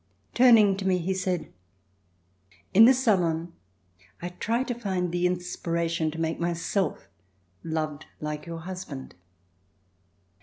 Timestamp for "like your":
8.19-8.61